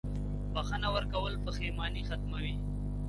•بښنه 0.53 0.87
ورکول 0.95 1.33
پښېماني 1.43 2.01
ختموي. 2.09 2.53